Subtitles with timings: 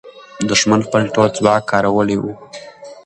[0.49, 2.33] دښمن خپل ټول ځواک کارولی وو.